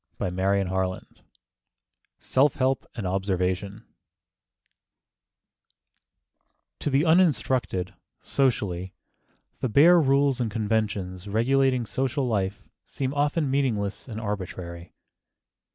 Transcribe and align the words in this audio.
CHAPTER 0.17 0.35
XLIV 0.65 1.05
SELF 2.17 2.55
HELP 2.55 2.87
AND 2.95 3.05
OBSERVATION 3.05 3.85
TO 6.79 6.89
the 6.89 7.05
uninstructed, 7.05 7.93
socially, 8.23 8.95
the 9.59 9.69
bare 9.69 10.01
rules 10.01 10.41
and 10.41 10.49
conventions 10.49 11.27
regulating 11.27 11.85
social 11.85 12.27
life 12.27 12.67
seem 12.87 13.13
often 13.13 13.51
meaningless 13.51 14.07
and 14.07 14.19
arbitrary. 14.19 14.91